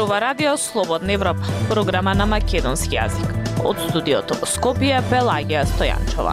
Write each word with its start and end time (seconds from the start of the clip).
зборува 0.00 0.20
Радио 0.20 0.56
Слободна 0.56 1.12
Европа, 1.12 1.42
програма 1.68 2.14
на 2.14 2.24
македонски 2.26 2.96
јазик. 2.96 3.32
Од 3.68 3.76
студиото 3.84 4.32
во 4.40 4.46
Скопје 4.48 5.02
Пелагија 5.10 5.66
Стојанчова. 5.68 6.32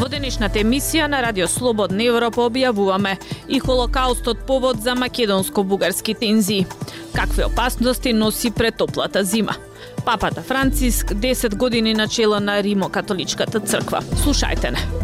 Во 0.00 0.08
денешната 0.08 0.62
емисија 0.62 1.10
на 1.12 1.20
Радио 1.20 1.44
Слободна 1.44 2.08
Европа 2.08 2.46
објавуваме 2.48 3.18
и 3.48 3.60
Холокаустот 3.60 4.46
повод 4.48 4.80
за 4.80 4.96
македонско-бугарски 4.96 6.14
тензии. 6.14 6.66
Какви 7.12 7.44
опасности 7.44 8.12
носи 8.12 8.50
претоплата 8.50 9.24
зима? 9.24 9.60
Папата 10.04 10.40
Франциск 10.40 11.06
10 11.06 11.56
години 11.56 11.94
начело 11.94 12.40
на 12.40 12.62
Римо-католичката 12.62 13.60
црква. 13.60 14.00
Слушајте 14.24 14.72
не. 14.72 15.01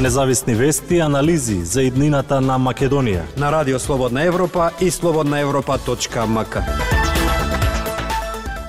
Независни 0.00 0.54
вести 0.54 0.94
и 0.94 1.00
анализи 1.00 1.64
за 1.64 1.82
иднината 1.82 2.40
на 2.40 2.54
Македонија. 2.58 3.20
На 3.36 3.52
Радио 3.52 3.78
Слободна 3.78 4.22
Европа 4.24 4.70
и 4.80 4.90
слободнаевропа.мк. 4.90 6.62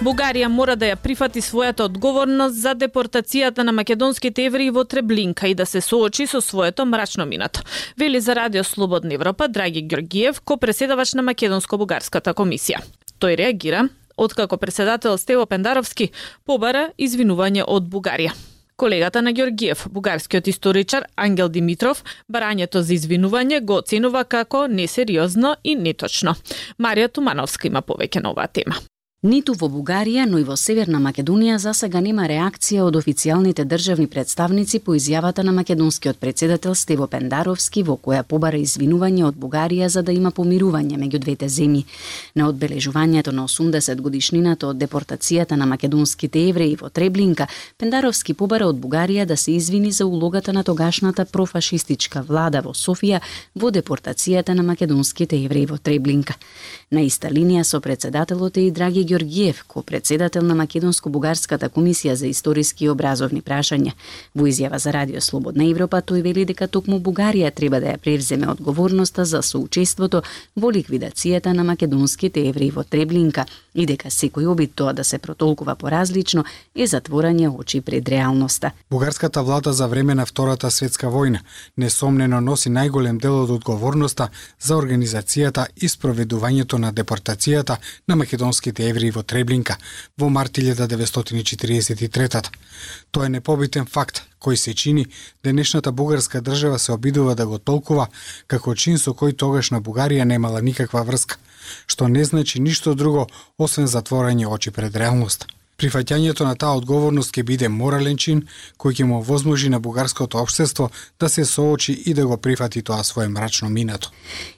Бугарија 0.03 0.49
мора 0.51 0.75
да 0.75 0.89
ја 0.91 0.97
прифати 0.99 1.39
својата 1.39 1.87
одговорност 1.87 2.59
за 2.59 2.75
депортацијата 2.75 3.63
на 3.63 3.71
македонските 3.71 4.49
евреи 4.51 4.75
во 4.75 4.83
Треблинка 4.83 5.47
и 5.47 5.55
да 5.55 5.65
се 5.65 5.81
соочи 5.81 6.27
со 6.27 6.41
своето 6.41 6.85
мрачно 6.85 7.25
минато. 7.25 7.63
Вели 7.97 8.19
за 8.19 8.35
Радио 8.35 8.63
Слободна 8.63 9.13
Европа 9.13 9.47
Драги 9.47 9.81
Георгиев, 9.81 10.41
ко 10.41 10.57
преседавач 10.57 11.13
на 11.13 11.23
Македонско-бугарската 11.23 12.35
комисија. 12.35 12.83
Тој 13.19 13.37
реагира 13.37 13.87
откако 14.17 14.57
председател 14.57 15.17
Стево 15.17 15.45
Пендаровски 15.45 16.11
побара 16.45 16.89
извинување 16.99 17.63
од 17.67 17.87
Бугарија. 17.87 18.50
Колегата 18.81 19.21
на 19.21 19.31
Георгиев, 19.31 19.85
бугарскиот 19.89 20.47
историчар 20.47 21.03
Ангел 21.15 21.49
Димитров, 21.49 21.99
барањето 22.33 22.81
за 22.81 22.95
извинување 22.95 23.59
го 23.61 23.75
оценува 23.77 24.23
како 24.23 24.63
несериозно 24.67 25.51
и 25.63 25.75
неточно. 25.75 26.33
Марија 26.81 27.11
Тумановска 27.13 27.69
има 27.69 27.85
повеќе 27.85 28.23
на 28.23 28.31
оваа 28.33 28.49
тема. 28.49 28.81
Ниту 29.21 29.53
во 29.53 29.67
Бугарија, 29.69 30.23
но 30.25 30.39
и 30.41 30.43
во 30.43 30.55
Северна 30.57 30.97
Македонија 30.97 31.59
за 31.61 31.75
сега 31.77 31.99
нема 32.01 32.23
реакција 32.25 32.81
од 32.87 32.95
официјалните 32.97 33.67
државни 33.69 34.07
представници 34.09 34.79
по 34.81 34.95
изјавата 34.97 35.43
на 35.45 35.51
македонскиот 35.53 36.17
председател 36.17 36.73
Стево 36.73 37.05
Пендаровски 37.05 37.83
во 37.85 37.99
која 38.01 38.23
побара 38.23 38.57
извинување 38.57 39.27
од 39.27 39.37
Бугарија 39.37 39.89
за 39.93 40.01
да 40.01 40.11
има 40.11 40.31
помирување 40.31 40.97
меѓу 40.97 41.19
двете 41.21 41.49
земји. 41.49 41.83
На 42.33 42.47
одбележувањето 42.49 43.29
на 43.31 43.45
80 43.45 44.01
годишнината 44.01 44.71
од 44.71 44.81
депортацијата 44.81 45.53
на 45.53 45.69
македонските 45.69 46.47
евреи 46.49 46.73
во 46.81 46.89
Треблинка, 46.89 47.45
Пендаровски 47.77 48.33
побара 48.33 48.71
од 48.73 48.81
Бугарија 48.81 49.27
да 49.29 49.37
се 49.37 49.51
извини 49.51 49.91
за 49.91 50.07
улогата 50.07 50.51
на 50.51 50.63
тогашната 50.63 51.25
профашистичка 51.25 52.23
влада 52.23 52.63
во 52.65 52.73
Софија 52.73 53.21
во 53.53 53.69
депортацијата 53.69 54.57
на 54.57 54.63
македонските 54.63 55.37
евреи 55.45 55.69
во 55.69 55.77
Треблинка. 55.77 56.33
На 56.89 57.05
иста 57.05 57.29
линија 57.29 57.61
со 57.61 57.79
председателот 57.79 58.57
е 58.57 58.65
и 58.65 58.71
Драги 58.71 59.10
Георгиев, 59.11 59.63
ко 59.67 59.83
председател 59.83 60.41
на 60.41 60.55
Македонско-бугарската 60.55 61.67
комисија 61.69 62.13
за 62.13 62.27
историски 62.27 62.85
и 62.85 62.89
образовни 62.89 63.41
прашања. 63.43 63.91
Во 64.35 64.47
изјава 64.47 64.79
за 64.79 64.93
Радио 64.95 65.19
Слободна 65.21 65.65
Европа 65.67 65.99
тој 65.99 66.23
вели 66.23 66.45
дека 66.47 66.67
токму 66.71 66.99
Бугарија 67.03 67.51
треба 67.51 67.81
да 67.83 67.91
ја 67.91 67.97
превземе 67.99 68.47
одговорноста 68.47 69.25
за 69.25 69.41
соучеството 69.43 70.21
во 70.55 70.71
ликвидацијата 70.71 71.51
на 71.51 71.63
македонските 71.67 72.47
евреи 72.47 72.71
во 72.71 72.83
Треблинка 72.83 73.45
и 73.73 73.85
дека 73.85 74.07
секој 74.07 74.47
обид 74.47 74.75
тоа 74.75 74.93
да 74.93 75.03
се 75.03 75.19
протолкува 75.19 75.75
поразлично 75.75 76.45
е 76.75 76.87
затворање 76.87 77.51
очи 77.51 77.81
пред 77.81 78.07
реалноста. 78.09 78.71
Бугарската 78.91 79.43
влада 79.43 79.73
за 79.73 79.87
време 79.87 80.15
на 80.15 80.25
Втората 80.25 80.71
светска 80.71 81.07
војна 81.07 81.43
несомнено 81.77 82.39
носи 82.39 82.69
најголем 82.69 83.19
дел 83.19 83.43
од 83.43 83.51
одговорноста 83.51 84.29
за 84.59 84.79
организацијата 84.79 85.67
и 85.75 85.89
спроведувањето 85.89 86.77
на 86.77 86.93
депортацијата 86.93 87.77
на 88.07 88.15
македонските 88.15 88.89
евреи 88.89 89.00
евреи 89.01 89.11
во 89.11 89.23
Треблинка 89.23 89.77
во 90.17 90.29
март 90.29 90.57
1943 90.57 92.49
Тоа 93.11 93.25
е 93.25 93.29
непобитен 93.29 93.85
факт 93.85 94.23
кој 94.41 94.55
се 94.55 94.73
чини 94.73 95.05
денешната 95.43 95.91
бугарска 95.91 96.41
држава 96.41 96.79
се 96.79 96.91
обидува 96.91 97.35
да 97.35 97.45
го 97.45 97.57
толкува 97.57 98.07
како 98.47 98.75
чин 98.75 98.97
со 98.97 99.11
кој 99.11 99.35
тогаш 99.35 99.71
на 99.71 99.81
Бугарија 99.81 100.23
немала 100.23 100.61
никаква 100.61 101.03
врска, 101.03 101.37
што 101.87 102.07
не 102.07 102.25
значи 102.25 102.59
ништо 102.59 102.93
друго 102.95 103.27
освен 103.57 103.87
затворање 103.87 104.47
очи 104.47 104.71
пред 104.71 104.95
реалноста. 104.95 105.45
Прифаќањето 105.81 106.45
на 106.45 106.53
таа 106.53 106.75
одговорност 106.77 107.33
ќе 107.33 107.41
биде 107.41 107.67
морален 107.73 108.17
чин 108.21 108.43
кој 108.77 108.99
ќе 108.99 109.05
му 109.09 109.21
возможи 109.25 109.69
на 109.73 109.79
бугарското 109.81 110.37
општество 110.37 110.91
да 111.19 111.29
се 111.29 111.45
соочи 111.45 111.95
и 112.05 112.13
да 112.13 112.27
го 112.27 112.37
прифати 112.37 112.83
тоа 112.85 113.03
свое 113.03 113.27
мрачно 113.27 113.69
минато. 113.69 114.11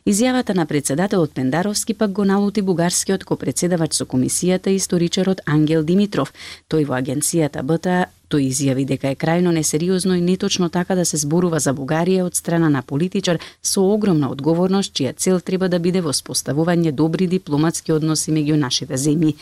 Изјавата 0.05 0.51
на 0.53 0.65
председателот 0.65 1.31
Пендаровски 1.33 1.93
пак 1.93 2.11
го 2.11 2.25
налути 2.25 2.61
бугарскиот 2.61 3.23
ко 3.23 3.37
председавач 3.39 3.95
со 3.95 4.03
комисијата 4.05 4.75
историчарот 4.75 5.39
Ангел 5.45 5.83
Димитров. 5.83 6.33
Тој 6.67 6.83
во 6.91 6.99
агенцијата 6.99 7.63
БТА 7.63 8.11
Тој 8.33 8.47
изјави 8.49 8.83
дека 8.89 9.11
е 9.13 9.15
крајно 9.15 9.51
несериозно 9.53 10.15
и 10.17 10.21
неточно 10.21 10.69
така 10.69 10.95
да 10.95 11.05
се 11.05 11.17
зборува 11.21 11.59
за 11.61 11.69
Бугарија 11.77 12.23
од 12.25 12.33
страна 12.33 12.69
на 12.69 12.81
политичар 12.81 13.37
со 13.61 13.83
огромна 13.85 14.31
одговорност, 14.33 14.89
чија 14.97 15.11
цел 15.13 15.37
треба 15.39 15.67
да 15.69 15.77
биде 15.79 16.01
воспоставување 16.01 16.91
добри 16.91 17.27
дипломатски 17.27 17.93
односи 17.93 18.33
меѓу 18.33 18.57
нашите 18.57 18.97
земји. 18.97 19.35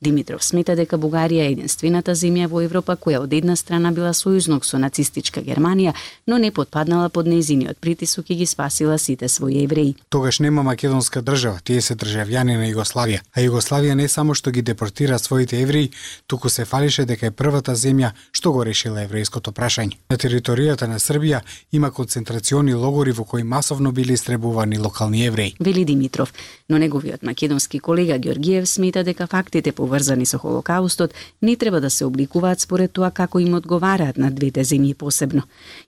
Димитров 0.00 0.44
смета 0.44 0.76
дека 0.80 0.96
Бугарија 0.96 1.44
е 1.44 1.52
единствената 1.58 2.14
земја 2.16 2.48
во 2.48 2.62
Европа 2.64 2.96
која 2.96 3.20
од 3.26 3.36
една 3.36 3.56
страна 3.56 3.92
била 3.92 4.14
сојузник 4.16 4.64
со 4.64 4.80
нацистичка 4.80 5.44
Германија, 5.44 5.92
но 6.26 6.38
не 6.38 6.48
подпаднала 6.50 7.10
под 7.12 7.28
нејзиниот 7.28 7.76
притисок 7.84 8.30
и 8.30 8.38
ги 8.40 8.46
спасила 8.46 8.96
сите 8.98 9.28
своји 9.28 9.66
евреи. 9.68 9.94
Тогаш 10.08 10.40
нема 10.40 10.62
македонска 10.62 11.20
држава, 11.20 11.60
тие 11.60 11.82
се 11.84 11.98
државјани 12.00 12.56
на 12.56 12.72
Југославија, 12.72 13.20
а 13.36 13.44
Југославија 13.44 13.92
не 13.92 14.08
само 14.08 14.32
што 14.32 14.50
ги 14.50 14.62
депортира 14.62 15.18
своите 15.18 15.60
евреи, 15.60 15.92
туку 16.26 16.48
се 16.48 16.64
фалише 16.64 17.04
дека 17.04 17.26
е 17.26 17.30
првата 17.30 17.76
земја 17.76 18.14
што 18.38 18.52
го 18.54 18.62
решила 18.62 19.02
еврејското 19.02 19.50
прашање. 19.50 19.96
На 20.10 20.16
територијата 20.16 20.86
на 20.86 21.00
Србија 21.02 21.40
има 21.74 21.90
концентрациони 21.90 22.74
логори 22.78 23.12
во 23.12 23.24
кои 23.24 23.42
масовно 23.42 23.90
били 23.92 24.14
истребувани 24.14 24.78
локални 24.78 25.24
евреи. 25.26 25.54
Вели 25.60 25.84
Димитров, 25.84 26.32
но 26.68 26.78
неговиот 26.78 27.22
македонски 27.22 27.80
колега 27.80 28.18
Георгиев 28.18 28.68
смета 28.68 29.02
дека 29.04 29.26
фактите 29.26 29.72
поврзани 29.72 30.26
со 30.26 30.38
Холокаустот 30.38 31.14
не 31.42 31.56
треба 31.56 31.80
да 31.80 31.90
се 31.90 32.04
обликуваат 32.04 32.60
според 32.60 32.92
тоа 32.92 33.10
како 33.10 33.40
им 33.40 33.54
одговараат 33.54 34.18
на 34.18 34.30
двете 34.30 34.62
земји 34.64 34.94
посебно. 34.94 35.42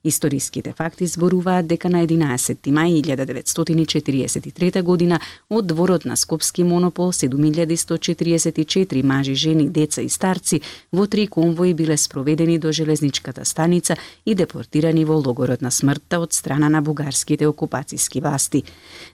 Историските 0.04 0.72
факти 0.72 1.06
зборуваат 1.06 1.66
дека 1.66 1.88
на 1.88 2.02
11 2.06 2.66
мај 2.66 3.02
1943 3.04 4.82
година 4.82 5.20
од 5.50 5.66
дворот 5.66 6.04
на 6.04 6.16
Скопски 6.16 6.64
монопол 6.64 7.12
7144 7.12 9.02
мажи, 9.02 9.34
жени, 9.34 9.68
деца 9.68 10.02
и 10.02 10.08
старци 10.08 10.62
во 10.92 11.06
три 11.06 11.26
конвои 11.26 11.74
биле 11.74 11.96
спроведени 11.96 12.29
доведени 12.30 12.58
до 12.58 12.72
железничката 12.72 13.44
станица 13.44 13.96
и 14.26 14.34
депортирани 14.34 15.04
во 15.04 15.16
логорот 15.18 15.62
на 15.62 15.70
смртта 15.70 16.20
од 16.20 16.32
страна 16.32 16.68
на 16.68 16.82
бугарските 16.82 17.46
окупацијски 17.46 18.22
власти. 18.22 18.62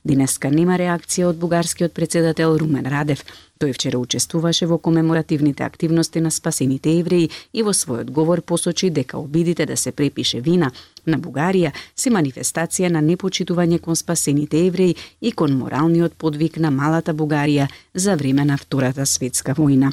Денеска 0.04 0.50
нема 0.50 0.76
реакција 0.76 1.30
од 1.32 1.36
бугарскиот 1.40 1.92
председател 1.92 2.58
Румен 2.58 2.86
Радев. 2.86 3.24
Тој 3.56 3.72
вчера 3.72 3.98
учествуваше 3.98 4.66
во 4.66 4.78
комеморативните 4.78 5.64
активности 5.64 6.20
на 6.20 6.30
спасените 6.30 6.98
евреи 6.98 7.30
и 7.52 7.62
во 7.62 7.72
својот 7.72 8.10
говор 8.10 8.42
посочи 8.42 8.90
дека 8.90 9.18
обидите 9.18 9.66
да 9.66 9.76
се 9.76 9.92
препише 9.92 10.40
вина 10.40 10.72
на 11.06 11.16
Бугарија 11.16 11.72
се 11.96 12.10
манифестација 12.10 12.92
на 12.92 13.00
непочитување 13.00 13.80
кон 13.80 13.96
спасените 13.96 14.66
евреи 14.66 14.96
и 15.20 15.32
кон 15.32 15.56
моралниот 15.56 16.12
подвиг 16.18 16.58
на 16.58 16.70
малата 16.70 17.14
Бугарија 17.14 17.68
за 17.94 18.16
време 18.16 18.44
на 18.44 18.58
Втората 18.58 19.06
светска 19.06 19.54
војна. 19.54 19.92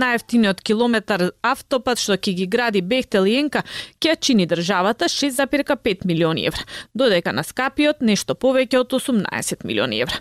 Најефтиниот 0.00 0.62
километар 0.64 1.30
автопат 1.46 2.00
што 2.00 2.16
ќе 2.16 2.34
ги 2.38 2.46
гради 2.50 2.82
Бехтел 2.82 3.28
и 3.28 3.36
Енка 3.40 3.62
ќе 4.00 4.16
чини 4.20 4.46
државата 4.48 5.08
6,5 5.12 6.06
милиони 6.08 6.46
евра, 6.48 6.64
додека 6.94 7.34
на 7.36 7.44
скапиот 7.44 8.00
нешто 8.00 8.34
повеќе 8.34 8.80
од 8.80 8.94
18 8.96 9.64
милиони 9.68 10.00
евра. 10.04 10.20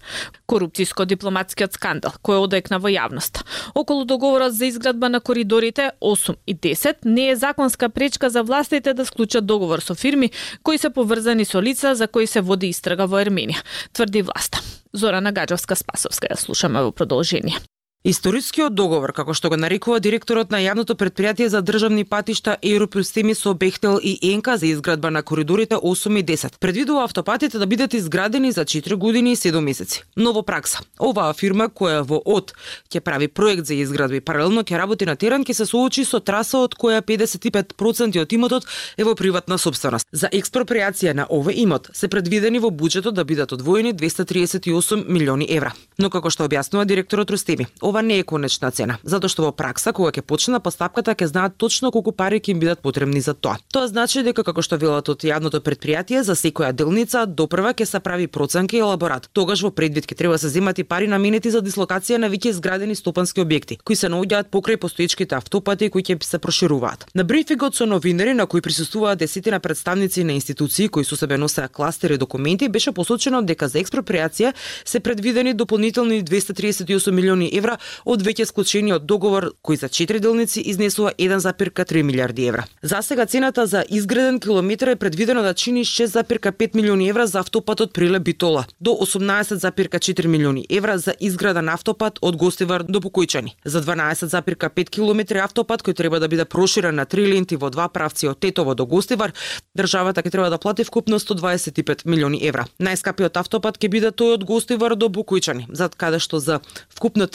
Корупцијско-дипломатскиот 0.50 1.78
скандал 1.80 2.18
кој 2.26 2.44
одекна 2.44 2.80
во 2.80 2.92
јавност. 2.92 3.44
Околу 3.76 4.06
договорот 4.06 4.54
за 4.54 4.68
изградба 4.70 5.10
на 5.10 5.20
коридорите 5.20 5.92
8 6.02 6.36
и 6.46 6.56
10 6.56 7.06
не 7.06 7.30
е 7.30 7.36
законска 7.36 7.90
пречка 7.90 8.30
за 8.30 8.44
властите 8.44 8.94
да 8.94 9.06
склучат 9.06 9.46
договор 9.46 9.80
со 9.80 9.96
фирми 9.96 10.32
кои 10.64 10.78
се 10.78 10.90
поврзани 10.90 11.46
со 11.46 11.62
лица 11.62 11.96
за 11.96 12.08
кои 12.08 12.28
се 12.28 12.42
води 12.42 12.70
истрага 12.70 13.08
во 13.08 13.22
Ерменија, 13.24 13.64
тврди 13.94 14.22
власта. 14.22 14.60
Зора 14.94 15.22
Гаджовска 15.22 15.76
Спасовска 15.76 16.28
ја 16.28 16.38
слушаме 16.38 16.82
во 16.82 16.92
продолжение. 16.92 17.60
Историскиот 18.08 18.72
договор, 18.80 19.12
како 19.12 19.34
што 19.36 19.50
го 19.52 19.58
нарекува 19.60 19.98
директорот 20.00 20.54
на 20.54 20.62
јавното 20.64 20.96
предпријатие 20.96 21.50
за 21.52 21.60
државни 21.60 22.06
патишта 22.08 22.54
Европилстеми 22.64 23.34
со 23.36 23.52
Бехтел 23.54 24.00
и 24.02 24.14
Енка 24.24 24.56
за 24.58 24.68
изградба 24.68 25.12
на 25.12 25.22
коридорите 25.22 25.76
8 25.76 26.20
и 26.20 26.24
10, 26.24 26.60
предвидува 26.60 27.04
автопатите 27.04 27.60
да 27.60 27.68
бидат 27.68 27.94
изградени 27.94 28.52
за 28.52 28.64
4 28.64 28.96
години 28.96 29.32
и 29.32 29.36
7 29.36 29.60
месеци. 29.60 30.04
Ново 30.16 30.44
пракса. 30.44 30.80
Оваа 30.98 31.34
фирма 31.34 31.68
која 31.68 32.06
во 32.08 32.22
ОД 32.24 32.54
ќе 32.88 33.02
прави 33.02 33.28
проект 33.28 33.68
за 33.68 33.76
изградба 33.76 34.16
и 34.16 34.24
паралелно 34.24 34.64
ќе 34.64 34.80
работи 34.80 35.04
на 35.04 35.18
терен 35.20 35.44
ќе 35.44 35.54
се 35.60 35.66
соочи 35.68 36.06
со 36.08 36.24
траса 36.24 36.64
од 36.64 36.80
која 36.80 37.04
55% 37.04 38.22
од 38.22 38.32
имотот 38.32 38.64
е 38.96 39.04
во 39.04 39.12
приватна 39.12 39.58
собственост. 39.58 40.08
За 40.12 40.32
експроприација 40.32 41.18
на 41.20 41.28
овој 41.28 41.68
имот 41.68 41.92
се 41.92 42.08
предвидени 42.08 42.64
во 42.64 42.72
буџетот 42.72 43.12
да 43.12 43.28
бидат 43.28 43.52
одвоени 43.52 43.92
238 43.92 45.04
милиони 45.04 45.52
евра. 45.52 45.76
Но 45.98 46.08
како 46.10 46.32
што 46.32 46.48
објаснува 46.48 46.88
директорот 46.88 47.30
Рустеми, 47.36 47.68
ова 47.90 48.02
не 48.02 48.20
е 48.20 48.24
конечна 48.24 48.72
цена, 48.72 48.98
затоа 49.04 49.30
што 49.32 49.48
во 49.48 49.52
пракса 49.52 49.94
кога 49.94 50.12
ќе 50.14 50.22
почне 50.22 50.54
на 50.56 50.60
постапката 50.64 51.16
ќе 51.18 51.30
знаат 51.32 51.58
точно 51.58 51.92
колку 51.92 52.14
пари 52.14 52.40
ќе 52.40 52.54
им 52.54 52.60
бидат 52.62 52.82
потребни 52.86 53.22
за 53.22 53.34
тоа. 53.34 53.58
Тоа 53.74 53.88
значи 53.90 54.24
дека 54.24 54.44
како 54.46 54.62
што 54.62 54.78
велат 54.78 55.10
од 55.10 55.26
јавното 55.26 55.62
предпријатие 55.66 56.22
за 56.24 56.36
секоја 56.38 56.72
делница 56.72 57.26
допрва 57.26 57.74
ќе 57.74 57.86
се 57.90 58.00
прави 58.00 58.28
проценка 58.28 58.78
и 58.78 58.84
елаборат. 58.84 59.30
Тогаш 59.34 59.64
во 59.66 59.72
предвид 59.72 60.06
ќе 60.06 60.18
треба 60.18 60.38
да 60.38 60.44
се 60.46 60.54
земат 60.54 60.80
и 60.80 60.84
пари 60.84 61.08
наменети 61.10 61.52
за 61.52 61.62
дислокација 61.66 62.22
на 62.22 62.30
веќе 62.30 62.54
изградени 62.54 62.96
стопански 62.96 63.42
објекти, 63.42 63.80
кои 63.84 63.96
се 63.96 64.12
наоѓаат 64.14 64.52
покрај 64.54 64.78
постоечките 64.78 65.36
автопати 65.36 65.90
кои 65.90 66.06
ќе 66.06 66.22
се 66.24 66.40
прошируваат. 66.40 67.08
На 67.16 67.24
брифингот 67.24 67.76
со 67.76 67.86
новинари 67.90 68.34
на 68.34 68.46
кои 68.46 68.62
присуствуваа 68.62 69.16
десетина 69.16 69.60
представници 69.60 70.24
на 70.24 70.34
институции 70.38 70.90
кои 70.90 71.04
со 71.04 71.18
себе 71.18 71.38
носеа 71.38 71.68
кластери 71.68 72.18
документи 72.18 72.70
беше 72.70 72.92
посочено 72.92 73.42
дека 73.42 73.68
за 73.68 73.80
експроприација 73.82 74.54
се 74.86 75.00
предвидени 75.00 75.54
дополнителни 75.54 76.24
238 76.24 77.12
милиони 77.12 77.50
евра 77.54 77.79
од 78.06 78.22
веќе 78.22 78.46
склучениот 78.46 79.06
договор 79.06 79.52
кој 79.64 79.80
за 79.80 79.90
4 79.90 80.20
делници 80.20 80.62
изнесува 80.62 81.12
1,3 81.18 82.02
милиарди 82.02 82.48
евра. 82.48 82.66
За 82.82 83.02
сега 83.02 83.26
цената 83.26 83.66
за 83.68 83.84
изграден 83.90 84.40
километар 84.40 84.88
е 84.88 84.96
предвидено 84.96 85.42
да 85.42 85.54
чини 85.54 85.86
6,5 85.86 86.76
милиони 86.76 87.10
евра 87.10 87.28
за 87.28 87.40
автопатот 87.40 87.94
Приле 87.94 88.20
Битола, 88.20 88.66
до 88.82 88.92
18,4 88.92 90.28
милиони 90.28 90.66
евра 90.70 90.98
за 90.98 91.14
изграден 91.20 91.70
автопат 91.70 92.20
од 92.22 92.36
Гостивар 92.36 92.84
до 92.84 93.00
Покојчани. 93.00 93.56
За 93.66 93.82
12,5 93.82 94.90
километри 94.90 95.40
автопат 95.40 95.84
кој 95.84 95.96
треба 95.96 96.20
да 96.20 96.28
биде 96.28 96.46
проширен 96.46 96.96
на 96.96 97.06
три 97.06 97.28
ленти 97.28 97.56
во 97.56 97.70
два 97.70 97.90
правци 97.90 98.28
од 98.28 98.40
Тетово 98.40 98.76
до 98.76 98.86
Гостивар, 98.86 99.34
државата 99.78 100.22
ќе 100.22 100.32
треба 100.32 100.50
да 100.50 100.58
плати 100.58 100.84
вкупно 100.84 101.20
125 101.20 102.06
милиони 102.06 102.40
евра. 102.48 102.68
Најскапиот 102.80 103.40
автопат 103.40 103.80
ќе 103.80 103.90
биде 103.90 104.12
тој 104.12 104.38
од 104.38 104.44
Гостивар 104.44 104.96
до 104.96 105.10
Букојчани, 105.10 105.68
зад 105.72 105.96
каде 105.96 106.20
што 106.20 106.40
за 106.40 106.60
вкупно 106.90 107.28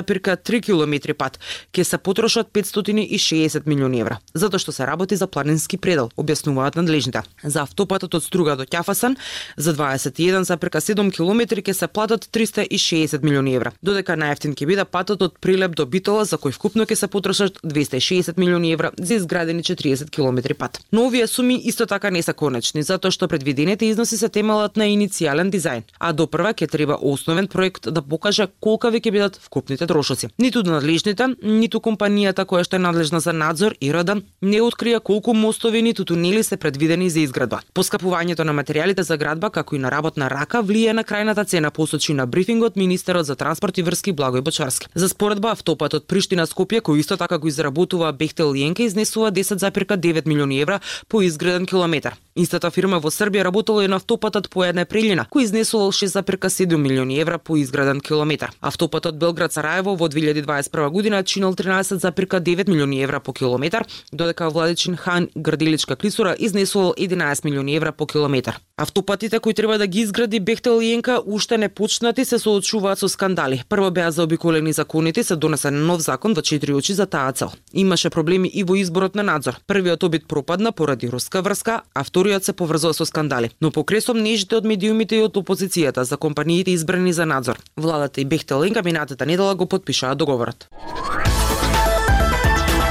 30,3 0.00 0.62
километри 0.62 1.12
пат 1.14 1.38
ќе 1.72 1.84
се 1.84 1.98
потрошат 1.98 2.48
560 2.52 3.66
милиони 3.66 4.00
евра, 4.00 4.18
затоа 4.34 4.58
што 4.58 4.72
се 4.72 4.86
работи 4.86 5.16
за 5.16 5.26
планински 5.26 5.76
предел, 5.76 6.10
објаснуваат 6.16 6.76
надлежните. 6.80 7.22
За 7.44 7.62
автопатот 7.62 8.14
од 8.14 8.24
Струга 8.24 8.56
до 8.56 8.64
Ќафасан 8.64 9.16
за 9.56 9.74
21,7 9.74 11.12
километри 11.12 11.62
ќе 11.62 11.72
се 11.72 11.86
платат 11.88 12.28
360 12.32 13.22
милиони 13.22 13.56
евра, 13.58 13.72
додека 13.82 14.16
најефтин 14.16 14.56
ќе 14.56 14.66
биде 14.66 14.84
патот 14.84 15.22
од 15.22 15.38
Прилеп 15.40 15.76
до 15.76 15.86
Битола 15.86 16.24
за 16.24 16.38
кој 16.38 16.54
вкупно 16.56 16.86
ќе 16.86 16.96
се 16.96 17.08
потрошат 17.08 17.58
260 17.64 18.38
милиони 18.38 18.72
евра 18.72 18.92
за 18.98 19.14
изградени 19.14 19.62
40 19.62 20.10
километри 20.10 20.54
пат. 20.54 20.80
Но 20.92 21.06
овие 21.06 21.26
суми 21.26 21.60
исто 21.64 21.86
така 21.86 22.10
не 22.10 22.22
се 22.22 22.32
конечни, 22.32 22.82
затоа 22.82 23.10
што 23.10 23.28
предвидените 23.28 23.86
износи 23.86 24.16
се 24.16 24.28
темелат 24.28 24.76
на 24.76 24.86
иницијален 24.86 25.50
дизајн, 25.52 25.84
а 25.98 26.12
допрва 26.12 26.54
ќе 26.54 26.70
треба 26.70 26.98
основен 27.00 27.48
проект 27.48 27.88
да 27.90 28.02
покаже 28.02 28.48
колкави 28.60 29.00
ќе 29.00 29.12
бидат 29.12 29.38
вкупните 29.42 29.81
трошоци. 29.86 30.28
Ниту 30.38 30.62
надлежните, 30.62 31.28
ниту 31.42 31.80
компанијата 31.80 32.44
која 32.44 32.64
што 32.64 32.76
е 32.76 32.82
надлежна 32.82 33.20
за 33.20 33.32
надзор 33.32 33.76
и 33.80 33.92
рада 33.92 34.16
не 34.42 34.60
открија 34.62 35.00
колку 35.00 35.34
мостови 35.34 35.82
ниту 35.82 36.04
тунели 36.04 36.42
се 36.42 36.56
предвидени 36.56 37.10
за 37.10 37.20
изградба. 37.20 37.60
Поскапувањето 37.74 38.44
на 38.44 38.52
материјалите 38.52 39.00
за 39.00 39.16
градба 39.16 39.50
како 39.50 39.76
и 39.76 39.78
на 39.78 39.90
работна 39.90 40.28
рака 40.30 40.62
влија 40.62 40.92
на 40.92 41.04
крајната 41.04 41.46
цена 41.46 41.70
посочи 41.70 42.14
на 42.14 42.26
брифингот 42.26 42.76
министерот 42.76 43.26
за 43.26 43.36
транспорт 43.36 43.78
и 43.78 43.82
врски 43.82 44.12
Благој 44.12 44.40
Бочарски. 44.40 44.86
За 44.94 45.08
споредба 45.08 45.52
автопатот 45.52 46.06
Приштина 46.06 46.46
Скопје 46.46 46.80
кој 46.80 47.00
исто 47.00 47.16
така 47.16 47.38
го 47.38 47.48
изработува 47.48 48.12
Бехтел 48.12 48.52
Јенке 48.54 48.86
изнесува 48.86 49.32
10,9 49.32 50.26
милиони 50.26 50.60
евра 50.60 50.80
по 51.08 51.22
изграден 51.22 51.66
километар. 51.66 52.16
Истата 52.34 52.70
фирма 52.72 52.96
во 52.96 53.10
Србија 53.12 53.42
работела 53.44 53.82
и 53.84 53.88
на 53.92 53.98
автопатот 54.00 54.46
по 54.48 54.62
една 54.64 54.86
прелина, 54.88 55.26
кој 55.28 55.44
изнесувал 55.44 55.90
6,7 55.92 56.78
милиони 56.80 57.18
евра 57.20 57.36
по 57.36 57.58
изграден 57.60 58.00
километар. 58.00 58.54
Автопатот 58.62 59.18
Белград 59.20 59.52
Сараево 59.52 59.96
во 59.96 60.08
2021 60.08 60.88
година 60.88 61.24
чинил 61.24 61.52
13,9 61.52 62.70
милиони 62.70 63.02
евра 63.02 63.20
по 63.20 63.34
километар, 63.34 63.84
додека 64.12 64.48
Владичин 64.48 64.96
Хан 64.96 65.28
Градиличка 65.36 65.96
клисура 65.96 66.34
изнесувал 66.38 66.94
11 66.98 67.44
милиони 67.44 67.74
евра 67.74 67.92
по 67.92 68.06
километар. 68.06 68.58
Автопатите 68.78 69.38
кои 69.38 69.54
треба 69.54 69.78
да 69.78 69.86
ги 69.86 70.00
изгради 70.00 70.40
Бехтел 70.40 70.80
Енка 70.80 71.20
уште 71.26 71.58
не 71.58 71.68
почнати 71.68 72.24
се 72.24 72.38
соочуваат 72.38 72.98
со 72.98 73.08
скандали. 73.08 73.62
Прво 73.68 73.90
беа 73.90 74.10
заобиколени 74.10 74.72
законите, 74.72 75.22
се 75.24 75.36
донесен 75.36 75.86
нов 75.86 76.00
закон 76.00 76.34
во 76.34 76.42
четири 76.42 76.72
очи 76.72 76.92
за 76.92 77.06
таа 77.06 77.32
цел. 77.32 77.52
Имаше 77.72 78.10
проблеми 78.10 78.48
и 78.48 78.64
во 78.64 78.76
изборот 78.80 79.14
на 79.14 79.22
надзор. 79.22 79.60
Првиот 79.66 80.04
обид 80.04 80.26
пропадна 80.28 80.72
поради 80.72 81.08
руска 81.08 81.42
врска, 81.42 81.82
а 81.94 82.04
вториот 82.22 82.44
се 82.44 82.52
поврзува 82.52 82.94
со 82.94 83.04
скандали. 83.04 83.50
Но 83.60 83.70
покресом 83.70 84.22
нежите 84.22 84.56
од 84.56 84.64
медиумите 84.64 85.18
и 85.18 85.24
од 85.26 85.34
опозицијата 85.34 86.04
за 86.06 86.16
компаниите 86.16 86.70
избрани 86.70 87.12
за 87.12 87.26
надзор. 87.26 87.58
Владата 87.76 88.20
и 88.20 88.24
Бехтел 88.24 88.62
Јенка 88.62 88.84
минатата 88.84 89.26
недела 89.26 89.54
го 89.54 89.66
подпишаа 89.66 90.14
договорот. 90.14 90.68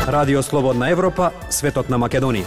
Радио 0.07 0.43
Слободна 0.43 0.89
Европа, 0.89 1.31
светот 1.49 1.89
на 1.89 1.97
Македонија. 1.97 2.43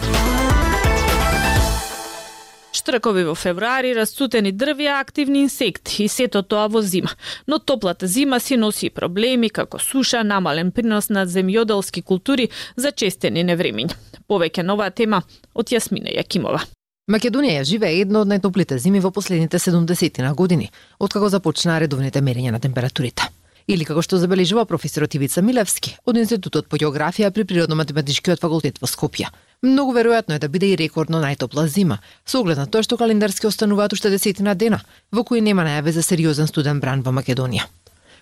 Штркови 2.75 3.23
во 3.23 3.33
февруари, 3.33 3.95
расцутени 3.95 4.51
дрви, 4.51 4.85
активни 4.85 5.41
инсекти 5.41 6.03
и 6.03 6.07
сето 6.07 6.43
тоа 6.43 6.67
во 6.67 6.81
зима. 6.81 7.15
Но 7.47 7.57
топлата 7.57 8.05
зима 8.05 8.39
си 8.39 8.57
носи 8.57 8.89
проблеми 8.89 9.49
како 9.49 9.79
суша, 9.79 10.23
намален 10.23 10.71
принос 10.71 11.09
на 11.09 11.25
земјоделски 11.25 12.03
култури 12.03 12.51
за 12.75 12.91
честени 12.91 13.41
невремиња. 13.41 13.97
Повеќе 14.29 14.61
нова 14.61 14.89
тема 14.89 15.23
од 15.55 15.71
Јасмина 15.73 16.13
Јакимова. 16.13 16.74
Македонија 17.05 17.61
живее 17.69 17.99
едно 18.01 18.23
од 18.25 18.29
најтоплите 18.31 18.79
зими 18.81 18.97
во 18.97 19.11
последните 19.13 19.59
70 19.61 20.23
на 20.25 20.31
години, 20.33 20.71
откако 20.97 21.27
започнаа 21.29 21.77
редовните 21.83 22.21
мерења 22.25 22.53
на 22.55 22.59
температурите. 22.59 23.27
Или 23.67 23.85
како 23.85 24.01
што 24.01 24.17
забележува 24.17 24.63
професорот 24.65 25.13
Ивица 25.13 25.43
Милевски 25.45 25.93
од 26.09 26.17
Институтот 26.17 26.65
по 26.65 26.79
географија 26.81 27.29
при 27.29 27.45
Природно-математичкиот 27.45 28.41
факултет 28.41 28.81
во 28.81 28.89
Скопје. 28.89 29.29
Многу 29.61 29.93
веројатно 29.93 30.39
е 30.39 30.41
да 30.41 30.49
биде 30.49 30.71
и 30.71 30.79
рекордно 30.81 31.21
најтопла 31.21 31.67
зима, 31.67 31.99
со 32.25 32.41
оглед 32.41 32.57
на 32.57 32.65
тоа 32.65 32.81
што 32.81 32.97
календарски 32.97 33.45
остануваат 33.45 33.93
уште 33.93 34.09
десетина 34.09 34.55
дена, 34.55 34.81
во 35.11 35.23
кои 35.23 35.45
нема 35.45 35.61
најаве 35.61 35.93
за 35.93 36.01
сериозен 36.01 36.49
студен 36.49 36.81
бран 36.81 37.05
во 37.05 37.13
Македонија. 37.13 37.69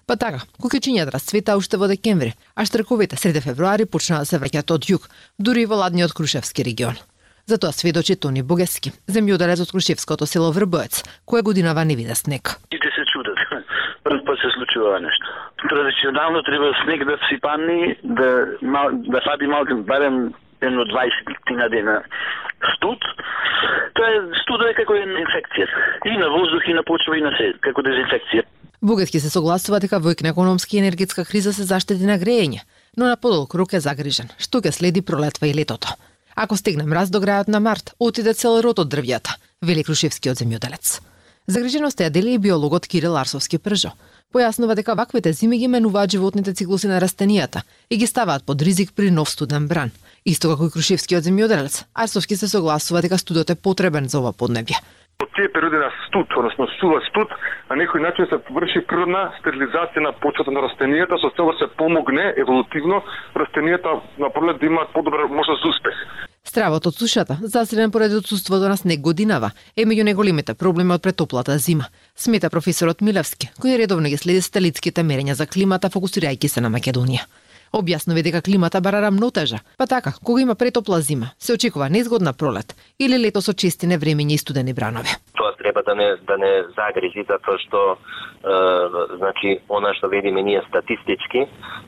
Па 0.05 0.19
така, 0.19 0.43
кукичињата 0.59 1.15
расцвета 1.15 1.55
уште 1.55 1.79
во 1.79 1.87
декември, 1.87 2.35
а 2.55 2.67
штрковите 2.67 3.15
среде 3.15 3.39
февруари 3.39 3.87
почнаа 3.87 4.19
да 4.19 4.25
се 4.27 4.43
враќаат 4.43 4.75
од 4.75 4.91
југ, 4.91 5.07
дури 5.39 5.63
и 5.63 5.71
во 5.71 5.79
ладниот 5.79 6.11
Крушевски 6.11 6.67
регион. 6.67 6.99
За 7.45 7.57
тоа 7.59 7.75
сведочи 7.75 8.15
Тони 8.15 8.39
Богески, 8.39 8.93
земјоделец 9.11 9.59
од 9.59 9.71
Крушевското 9.75 10.23
село 10.23 10.53
Врбоец, 10.55 11.01
која 11.27 11.43
годинава 11.43 11.83
не 11.83 11.97
вида 11.99 12.15
снег. 12.15 12.55
Сите 12.71 12.89
се 12.95 13.03
чудат. 13.11 13.39
Прв 14.07 14.23
пат 14.23 14.39
се 14.39 14.49
случува 14.55 14.99
нешто. 15.03 15.27
Традиционално 15.69 16.43
треба 16.43 16.71
снег 16.83 17.03
да 17.05 17.17
сипани, 17.27 17.95
да, 18.03 18.29
да 19.11 19.21
фаби 19.27 19.47
малку, 19.47 19.75
барем 19.83 20.33
едно 20.61 20.85
20 20.85 21.51
на 21.51 21.69
дена 21.69 22.03
студ, 22.75 22.99
тоа 23.93 24.07
е 24.07 24.19
студа 24.43 24.69
е 24.71 24.77
како 24.79 24.95
една 24.95 25.19
инфекција. 25.19 25.67
И 26.07 26.15
на 26.17 26.31
воздух, 26.31 26.63
и 26.67 26.73
на 26.73 26.83
почва, 26.87 27.17
и 27.19 27.25
на 27.27 27.35
се, 27.35 27.51
како 27.59 27.83
дезинфекција. 27.83 28.47
Бугетки 28.83 29.19
се 29.19 29.29
согласува 29.31 29.79
дека 29.83 29.99
во 29.99 30.15
економски 30.15 30.77
и 30.77 30.79
енергетска 30.79 31.25
криза 31.25 31.53
се 31.53 31.63
заштеди 31.63 32.07
на 32.07 32.15
грејење, 32.19 32.63
но 32.97 33.11
на 33.11 33.19
подолг 33.19 33.55
рук 33.55 33.73
е 33.73 33.83
загрижен, 33.83 34.31
што 34.39 34.63
ќе 34.63 34.71
следи 34.71 35.01
пролетва 35.01 35.47
и 35.47 35.55
летото. 35.55 35.95
Ако 36.35 36.57
стигнем 36.57 36.93
раз 36.93 37.09
до 37.09 37.21
крајот 37.21 37.47
на 37.47 37.59
март, 37.59 37.93
отиде 37.99 38.33
цел 38.33 38.61
род 38.61 38.79
од 38.79 38.89
дрвјата, 38.89 39.37
вели 39.61 39.83
Крушевскиот 39.83 40.39
земјоделец. 40.41 40.99
Загриженоста 41.47 42.05
ја 42.05 42.09
дели 42.09 42.33
и 42.33 42.39
биологот 42.39 42.87
Кирил 42.87 43.17
Арсовски 43.19 43.59
Пржо. 43.59 43.91
Појаснува 44.33 44.75
дека 44.79 44.95
ваквите 44.95 45.33
зими 45.33 45.59
ги 45.59 45.67
менуваат 45.67 46.11
животните 46.11 46.53
циклуси 46.53 46.87
на 46.87 47.01
растенијата 47.03 47.61
и 47.89 47.97
ги 47.97 48.07
ставаат 48.07 48.43
под 48.43 48.61
ризик 48.61 48.93
при 48.95 49.11
нов 49.11 49.29
студен 49.29 49.67
бран. 49.67 49.91
Исто 50.25 50.49
како 50.53 50.65
и 50.65 50.71
Крушевскиот 50.71 51.23
земјоделец, 51.27 51.83
Арсовски 51.93 52.37
се 52.37 52.47
согласува 52.47 53.01
дека 53.01 53.17
студот 53.17 53.49
е 53.49 53.55
потребен 53.55 54.09
за 54.09 54.23
ова 54.23 54.31
поднебје. 54.33 54.79
Од 55.23 55.29
тие 55.35 55.47
периоди 55.55 55.77
на 55.79 55.89
студ, 56.07 56.27
односно 56.35 56.67
сува 56.79 56.99
студ, 57.07 57.31
на 57.69 57.77
некој 57.79 58.01
начин 58.03 58.27
се 58.27 58.41
врши 58.51 58.81
природна 58.89 59.21
стерилизација 59.39 60.03
на 60.03 60.11
почвата 60.19 60.51
на 60.51 60.65
растенијата 60.65 61.15
со 61.21 61.29
цел 61.37 61.47
да 61.47 61.55
се 61.61 61.67
помогне 61.79 62.33
еволутивно 62.43 62.99
растенијата 63.39 63.93
на 64.19 64.29
пролет 64.35 64.59
да 64.59 64.65
имаат 64.65 64.91
подобра 64.91 65.27
можност 65.27 65.63
за 65.63 65.69
успех. 65.69 65.95
Стравот 66.43 66.87
од 66.91 66.99
сушата, 66.99 67.37
засилен 67.41 67.91
поради 67.91 68.19
отсутството 68.19 68.67
на 68.67 68.77
снег 68.77 68.99
годинава, 68.99 69.51
е 69.77 69.85
меѓу 69.87 70.03
неголемите 70.03 70.53
проблеми 70.53 70.97
од 70.97 71.03
претоплата 71.03 71.55
зима, 71.57 71.87
смета 72.15 72.49
професорот 72.49 72.99
Милевски, 72.99 73.47
кој 73.63 73.79
редовно 73.79 74.11
ги 74.11 74.19
следи 74.19 74.43
сателитските 74.43 75.07
мерења 75.07 75.39
за 75.39 75.47
климата 75.47 75.87
фокусирајќи 75.87 76.51
се 76.51 76.61
на 76.61 76.73
Македонија. 76.73 77.23
Објаснови 77.73 78.21
дека 78.21 78.41
климата 78.45 78.81
бара 78.81 79.01
рамнотежа, 79.01 79.59
па 79.77 79.87
така, 79.87 80.13
кога 80.23 80.41
има 80.41 80.55
претопла 80.55 81.01
зима, 81.01 81.31
се 81.39 81.53
очекува 81.53 81.89
незгодна 81.89 82.33
пролет 82.33 82.75
или 82.99 83.17
лето 83.17 83.41
со 83.41 83.53
чести 83.53 83.87
невремења 83.89 84.35
и 84.35 84.37
студени 84.37 84.73
бранови. 84.73 85.09
Тоа 85.33 85.55
треба 85.57 85.81
да 85.83 85.95
не 85.95 86.09
да 86.27 86.37
не 86.37 86.51
загрижи 86.77 87.25
затоа 87.25 87.57
што 87.65 87.97
е, 87.97 87.97
значи 89.17 89.59
она 89.69 89.93
што 89.97 90.07
видиме 90.07 90.43
ние 90.43 90.61
статистички 90.69 91.47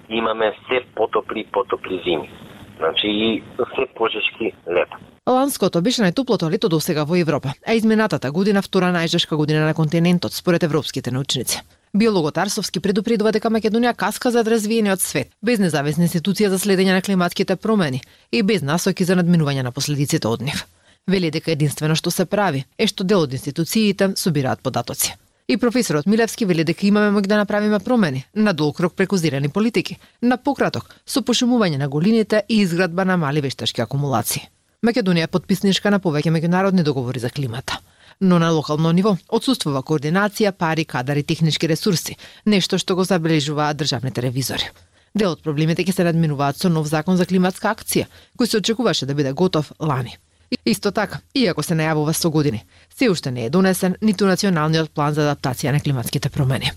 имаме 0.09 0.53
се 0.67 0.81
потопли 0.95 1.45
потопли 1.53 2.01
зими. 2.05 2.29
Значи 2.77 3.07
и 3.07 3.43
се 3.75 3.85
пожешки 3.95 4.53
лета. 4.67 4.97
Ланското 5.29 5.81
беше 5.81 6.01
најтоплото 6.01 6.49
лето 6.51 6.69
до 6.69 6.79
сега 6.79 7.03
во 7.05 7.15
Европа, 7.15 7.53
а 7.67 7.73
изминатата 7.73 8.31
година 8.31 8.61
втора 8.61 8.89
најжешка 8.93 9.35
година 9.35 9.65
на 9.65 9.73
континентот 9.73 10.33
според 10.33 10.63
европските 10.63 11.11
научници. 11.11 11.61
Биологот 11.95 12.37
Арсовски 12.37 12.81
предупредува 12.83 13.31
дека 13.31 13.47
Македонија 13.47 13.93
каска 13.95 14.27
за 14.31 14.41
развиениот 14.43 14.99
свет, 14.99 15.29
без 15.41 15.61
независна 15.63 16.03
институција 16.03 16.49
за 16.51 16.57
следење 16.59 16.91
на 16.91 17.01
климатските 17.01 17.55
промени 17.55 18.01
и 18.35 18.41
без 18.43 18.65
насоки 18.67 19.07
за 19.07 19.15
надминување 19.15 19.63
на 19.63 19.71
последиците 19.71 20.27
од 20.27 20.43
нив. 20.43 20.65
Вели 21.07 21.29
дека 21.31 21.53
единствено 21.53 21.95
што 21.95 22.11
се 22.11 22.25
прави 22.25 22.65
е 22.77 22.89
што 22.91 23.07
дел 23.07 23.23
од 23.23 23.37
институциите 23.39 24.11
собираат 24.19 24.59
податоци. 24.59 25.15
И 25.47 25.57
професорот 25.57 26.05
Милевски 26.05 26.45
вели 26.45 26.67
дека 26.67 26.85
имаме 26.85 27.15
моќ 27.15 27.31
да 27.31 27.39
направиме 27.39 27.79
промени 27.79 28.25
на 28.35 28.51
долг 28.51 28.83
рок 28.83 28.93
преку 28.93 29.15
зирани 29.15 29.47
политики, 29.47 29.97
на 30.21 30.35
пократок 30.35 30.91
со 31.05 31.23
пошумување 31.23 31.77
на 31.77 31.87
голините 31.87 32.43
и 32.49 32.59
изградба 32.59 33.05
на 33.05 33.15
мали 33.17 33.39
вештачки 33.39 33.81
акумулации. 33.81 34.49
Македонија 34.83 35.31
е 35.31 35.31
подписничка 35.31 35.91
на 35.91 36.03
повеќе 36.03 36.27
меѓународни 36.27 36.83
договори 36.83 37.19
за 37.19 37.29
климата 37.29 37.79
но 38.21 38.39
на 38.39 38.49
локално 38.49 38.91
ниво 38.91 39.17
отсутствува 39.29 39.83
координација, 39.83 40.51
пари, 40.51 40.85
кадар 40.85 41.17
и 41.17 41.23
технички 41.23 41.67
ресурси, 41.67 42.17
нешто 42.45 42.77
што 42.77 42.95
го 42.95 43.03
забележуваат 43.03 43.77
државните 43.77 44.21
ревизори. 44.21 44.69
Дел 45.15 45.31
од 45.31 45.43
проблемите 45.43 45.83
ќе 45.83 45.95
се 45.95 46.03
надминуваат 46.03 46.59
со 46.59 46.69
нов 46.69 46.87
закон 46.91 47.17
за 47.17 47.25
климатска 47.25 47.71
акција, 47.71 48.09
кој 48.37 48.45
се 48.45 48.57
очекуваше 48.57 49.05
да 49.05 49.15
биде 49.15 49.31
готов 49.31 49.71
лани. 49.79 50.17
Исто 50.65 50.91
така, 50.91 51.19
иако 51.33 51.63
се 51.63 51.75
најавува 51.75 52.13
со 52.13 52.29
години, 52.29 52.65
се 52.95 53.09
уште 53.09 53.31
не 53.31 53.45
е 53.45 53.49
донесен 53.49 53.95
ниту 54.01 54.27
националниот 54.27 54.91
план 54.91 55.13
за 55.13 55.25
адаптација 55.25 55.71
на 55.71 55.79
климатските 55.79 56.29
промени. 56.29 56.71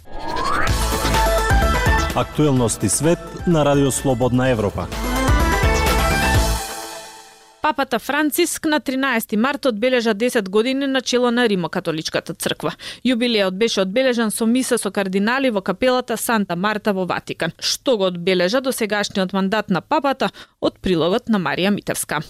Актуелности 2.15 2.89
свет 2.89 3.47
на 3.47 3.65
Радио 3.65 3.93
Слободна 3.93 4.49
Европа. 4.49 4.89
Папата 7.69 7.99
Франциск 7.99 8.65
на 8.65 8.81
13 8.81 9.37
март 9.37 9.67
одбележа 9.67 10.15
10 10.15 10.49
години 10.49 10.87
на 10.87 11.01
чело 11.01 11.31
на 11.31 11.49
Римокатоличката 11.49 12.35
црква. 12.35 12.73
Јубилеот 13.05 13.51
беше 13.51 13.83
одбележан 13.83 14.31
со 14.31 14.47
миса 14.47 14.79
со 14.79 14.91
кардинали 14.91 15.51
во 15.51 15.61
капелата 15.61 16.17
Санта 16.17 16.57
Марта 16.57 16.95
во 16.97 17.05
Ватикан, 17.05 17.53
што 17.61 17.99
го 17.99 18.09
одбележа 18.09 18.63
до 18.65 18.73
сегашниот 18.73 19.37
мандат 19.37 19.69
на 19.69 19.83
папата 19.83 20.31
од 20.61 20.81
прилогот 20.81 21.29
на 21.29 21.37
Марија 21.37 21.69
Митевска. 21.69 22.23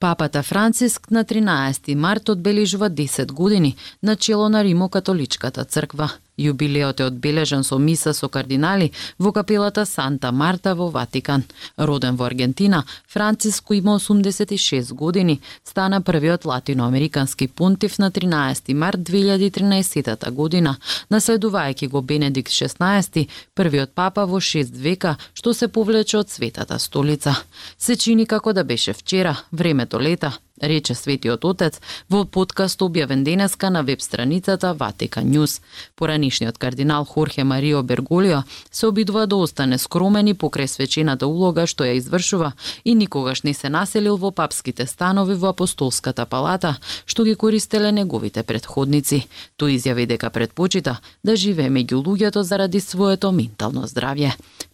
Папата 0.00 0.42
Франциск 0.42 1.10
на 1.10 1.24
13 1.24 1.94
март 1.94 2.28
одбележува 2.28 2.90
10 2.90 3.32
години 3.32 3.76
на 4.02 4.16
чело 4.16 4.48
на 4.48 4.64
Римокатоличката 4.64 5.64
црква. 5.64 6.10
Јубилеот 6.38 7.00
е 7.00 7.04
одбележан 7.04 7.64
со 7.64 7.78
миса 7.78 8.14
со 8.14 8.28
кардинали 8.28 8.92
во 9.18 9.32
капелата 9.32 9.84
Санта 9.86 10.32
Марта 10.32 10.74
во 10.74 10.88
Ватикан. 10.90 11.44
Роден 11.76 12.16
во 12.16 12.24
Аргентина, 12.24 12.84
Франциско 13.08 13.74
има 13.74 13.98
86 13.98 14.92
години, 14.94 15.40
стана 15.64 16.00
првиот 16.00 16.44
латиноамерикански 16.44 17.48
пунтиф 17.48 17.98
на 17.98 18.10
13 18.10 18.74
март 18.74 19.00
2013 19.00 20.30
година, 20.30 20.76
наследувајќи 21.10 21.88
го 21.88 22.02
Бенедикт 22.02 22.50
16, 22.50 23.28
првиот 23.54 23.90
папа 23.94 24.24
во 24.26 24.40
6 24.40 24.72
века, 24.72 25.16
што 25.34 25.52
се 25.54 25.68
повлече 25.68 26.18
од 26.18 26.30
светата 26.30 26.78
столица. 26.78 27.36
Се 27.78 27.96
чини 27.96 28.26
како 28.26 28.52
да 28.52 28.64
беше 28.64 28.92
вчера, 28.92 29.36
времето 29.52 30.00
лета, 30.00 30.32
рече 30.62 30.94
Светиот 30.94 31.44
Отец 31.44 31.80
во 32.08 32.24
подкаст 32.24 32.80
објавен 32.82 33.24
денеска 33.24 33.70
на 33.70 33.82
веб 33.82 34.00
страницата 34.00 34.72
Ватика 34.74 35.22
Ньюс. 35.22 35.60
Поранишниот 35.96 36.58
кардинал 36.58 37.04
Хорхе 37.04 37.44
Марио 37.44 37.82
Берголио 37.82 38.42
се 38.70 38.86
обидува 38.86 39.26
да 39.26 39.36
остане 39.36 39.78
скромен 39.78 40.28
и 40.28 40.34
покрај 40.34 40.66
свечената 40.66 41.26
улога 41.26 41.66
што 41.66 41.84
ја 41.84 41.98
извршува 41.98 42.52
и 42.84 42.94
никогаш 42.94 43.42
не 43.42 43.54
се 43.54 43.68
населил 43.68 44.16
во 44.16 44.30
папските 44.30 44.86
станови 44.86 45.34
во 45.34 45.50
апостолската 45.50 46.26
палата, 46.26 46.76
што 47.06 47.24
ги 47.24 47.34
користеле 47.34 47.92
неговите 47.92 48.42
предходници. 48.42 49.26
Тој 49.58 49.76
изјави 49.76 50.06
дека 50.06 50.30
предпочита 50.30 51.00
да 51.24 51.36
живее 51.36 51.70
меѓу 51.70 52.04
луѓето 52.06 52.40
заради 52.40 52.80
своето 52.80 53.32
ментално 53.32 53.86
здравје. 53.86 54.32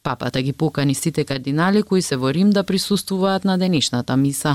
Папата 0.08 0.42
ги 0.42 0.52
покани 0.52 0.94
сите 0.94 1.24
кардинали 1.24 1.82
кои 1.82 2.02
се 2.02 2.16
во 2.16 2.30
Рим 2.34 2.50
да 2.50 2.62
присуствуваат 2.64 3.44
на 3.44 3.58
денешната 3.60 4.16
миса. 4.16 4.54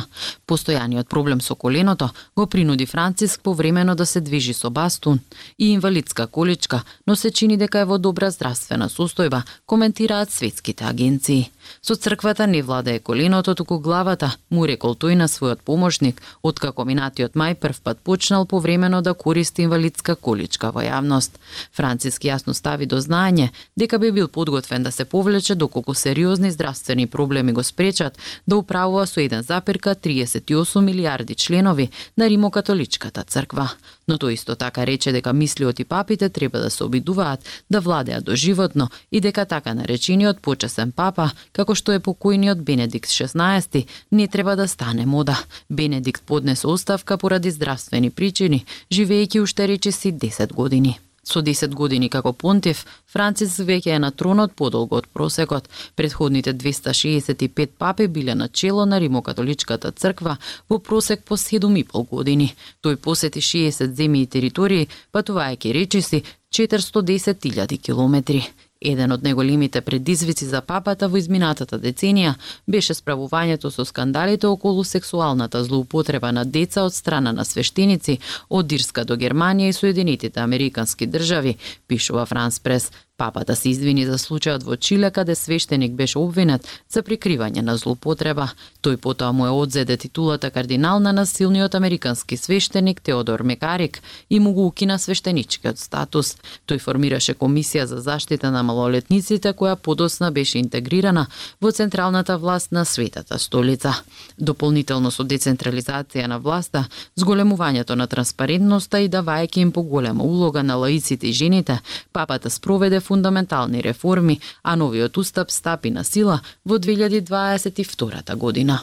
Постојаниот 0.50 1.06
проблем 1.06 1.42
со 1.46 1.54
коленото 1.56 2.10
го 2.36 2.48
принуди 2.48 2.86
Франциск 2.86 3.42
повремено 3.44 3.94
да 3.96 4.06
се 4.06 4.22
движи 4.22 4.54
со 4.54 4.72
бастун 4.74 5.20
и 5.60 5.70
инвалидска 5.78 6.28
количка, 6.28 6.82
но 7.08 7.16
се 7.16 7.32
чини 7.32 7.58
дека 7.58 7.80
е 7.80 7.86
во 7.86 8.00
добра 8.02 8.32
здравствена 8.32 8.90
состојба, 8.90 9.44
коментираат 9.66 10.32
светските 10.32 10.90
агенции. 10.90 11.52
Со 11.82 11.96
црквата 11.96 12.48
не 12.48 12.62
владее 12.62 13.00
коленото, 13.00 13.56
туку 13.56 13.80
главата, 13.80 14.36
му 14.50 14.66
рекол 14.68 14.96
тој 14.96 15.16
на 15.16 15.28
својот 15.28 15.62
помошник, 15.66 16.22
откако 16.44 16.86
минатиот 16.86 17.34
мај 17.36 17.56
прв 17.56 17.82
пат 17.84 18.00
почнал 18.00 18.46
повремено 18.46 19.02
да 19.02 19.14
користи 19.14 19.62
инвалидска 19.64 20.16
количка 20.16 20.72
во 20.72 20.82
јавност. 20.82 21.40
Франциск 21.74 22.24
јасно 22.24 22.54
стави 22.54 22.86
до 22.86 23.02
знаење 23.02 23.50
дека 23.76 24.00
би 24.00 24.12
бил 24.12 24.28
подготвен 24.28 24.84
да 24.84 24.92
се 24.92 25.06
повлече 25.06 25.56
доколку 25.56 25.94
сериозни 25.94 26.52
здравствени 26.52 27.08
проблеми 27.08 27.54
го 27.54 27.64
спречат 27.64 28.18
да 28.48 28.58
управува 28.58 29.08
со 29.08 29.20
1,38 29.20 30.82
милиарди 30.82 31.36
членови 31.36 31.90
на 32.18 32.30
Римокатоличката 32.30 33.24
црква. 33.24 33.70
Но 34.08 34.18
тој 34.18 34.34
исто 34.34 34.56
така 34.56 34.86
рече 34.86 35.12
дека 35.12 35.34
мислиот 35.34 35.80
и 35.80 35.86
папите 35.86 36.30
треба 36.30 36.60
да 36.60 36.70
се 36.70 36.84
обидуваат 36.84 37.40
да 37.70 37.82
владеат 37.82 38.26
доживотно 38.26 38.90
и 39.12 39.22
дека 39.22 39.46
така 39.46 39.74
наречениот 39.74 40.40
почесен 40.42 40.92
папа 40.92 41.32
како 41.54 41.76
што 41.76 41.94
е 41.94 42.02
покојниот 42.04 42.66
Бенедикт 42.66 43.10
16, 43.10 43.86
не 44.12 44.28
треба 44.28 44.58
да 44.60 44.68
стане 44.68 45.06
мода. 45.06 45.38
Бенедикт 45.70 46.26
поднесе 46.26 46.68
оставка 46.68 47.18
поради 47.18 47.52
здравствени 47.52 48.10
причини, 48.10 48.66
живеејќи 48.92 49.42
уште 49.42 49.68
речиси 49.68 50.12
10 50.12 50.54
години. 50.54 51.00
Со 51.24 51.40
10 51.42 51.72
години 51.74 52.10
како 52.12 52.34
понтиф, 52.34 52.82
Францис 53.08 53.56
веќе 53.64 53.94
е 53.96 54.00
на 54.04 54.10
тронот 54.12 54.56
подолго 54.60 54.98
од 55.00 55.06
просекот. 55.08 55.70
Предходните 55.96 56.54
265 56.54 57.78
папи 57.80 58.08
биле 58.08 58.36
на 58.36 58.50
чело 58.50 58.86
на 58.86 59.00
Римокатоличката 59.00 59.92
црква 59.92 60.38
во 60.70 60.80
просек 60.80 61.24
по 61.24 61.38
7,5 61.38 62.10
години. 62.10 62.50
Тој 62.84 62.98
посети 62.98 63.40
60 63.40 63.96
земји 63.96 64.28
и 64.28 64.32
територии, 64.36 64.90
патувајќи 65.14 65.74
речиси 65.74 66.24
410.000 66.52 67.80
километри. 67.80 68.44
Еден 68.84 69.12
од 69.12 69.24
неголемите 69.24 69.82
предизвици 69.82 70.46
за 70.46 70.62
папата 70.62 71.08
во 71.08 71.18
изминатата 71.18 71.80
деценија 71.80 72.34
беше 72.68 72.94
справувањето 72.94 73.72
со 73.72 73.86
скандалите 73.86 74.48
околу 74.48 74.84
сексуалната 74.84 75.64
злоупотреба 75.64 76.32
на 76.32 76.44
деца 76.46 76.84
од 76.84 76.94
страна 76.94 77.32
на 77.32 77.46
свештеници 77.46 78.18
од 78.50 78.72
Ирска 78.72 79.06
до 79.06 79.16
Германија 79.16 79.70
и 79.70 79.74
Соединетите 79.74 80.40
Американски 80.40 81.08
држави, 81.08 81.58
пишува 81.88 82.26
Франс 82.26 82.60
Прес. 82.60 82.92
Папата 83.18 83.54
да 83.54 83.56
се 83.56 83.70
извини 83.70 84.08
за 84.10 84.16
случајот 84.18 84.64
во 84.66 84.74
Чиле 84.76 85.12
каде 85.14 85.36
свештеник 85.38 85.92
беше 85.94 86.18
обвинет 86.18 86.66
за 86.90 87.04
прикривање 87.06 87.62
на 87.62 87.76
злоупотреба. 87.78 88.48
Тој 88.82 88.98
потоа 88.98 89.30
му 89.32 89.46
е 89.46 89.52
одзеде 89.54 89.98
титулата 89.98 90.50
кардинал 90.50 91.00
на 91.00 91.14
насилниот 91.14 91.76
американски 91.76 92.38
свештеник 92.38 93.02
Теодор 93.02 93.44
Мекарик 93.46 94.02
и 94.30 94.40
му 94.40 94.54
го 94.54 94.66
укина 94.68 94.98
свештеничкиот 95.00 95.78
статус. 95.78 96.38
Тој 96.66 96.82
формираше 96.82 97.36
комисија 97.38 97.84
за 97.84 98.00
заштита 98.02 98.50
на 98.52 98.64
малолетниците 98.64 99.54
која 99.54 99.76
подосна 99.76 100.32
беше 100.32 100.58
интегрирана 100.58 101.28
во 101.62 101.72
централната 101.72 102.38
власт 102.38 102.72
на 102.72 102.86
светата 102.86 103.40
столица. 103.40 103.94
Дополнително 104.40 105.12
со 105.12 105.22
децентрализација 105.24 106.26
на 106.26 106.40
власта, 106.40 106.88
зголемувањето 107.16 107.94
на 107.94 108.08
транспарентноста 108.08 109.06
и 109.06 109.10
давајќи 109.10 109.60
им 109.60 109.72
поголема 109.72 110.24
улога 110.24 110.64
на 110.64 110.76
лаиците 110.76 111.28
и 111.28 111.34
жените, 111.34 111.80
папата 112.14 112.50
спроведе 112.50 113.03
фундаментални 113.04 113.84
реформи, 113.84 114.40
а 114.64 114.76
новиот 114.76 115.18
устав 115.18 115.52
стапи 115.52 115.92
на 115.92 116.04
сила 116.04 116.40
во 116.66 116.80
2022 116.80 118.36
година. 118.36 118.80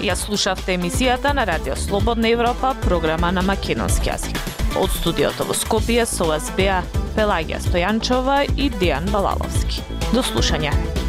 Ја 0.00 0.14
слушавте 0.16 0.78
емисијата 0.78 1.34
на 1.36 1.44
Радио 1.44 1.76
Слободна 1.76 2.30
Европа, 2.32 2.72
програма 2.86 3.32
на 3.32 3.42
македонски 3.42 4.08
јазик. 4.08 4.38
Од 4.80 4.92
студиото 4.96 5.44
во 5.44 5.56
Скопје 5.56 6.06
со 6.08 6.30
вас 6.30 6.48
беа 6.56 6.80
Пелагија 7.18 7.60
Стојанчова 7.66 8.44
и 8.56 8.70
Дијан 8.80 9.12
Балаловски. 9.12 9.84
До 10.14 10.24
слушање. 10.24 10.99